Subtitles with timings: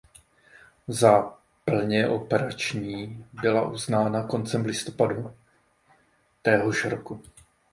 [0.87, 1.33] Za
[1.65, 5.33] plně operační byla uznána koncem listopadu
[6.43, 7.21] téhož roku.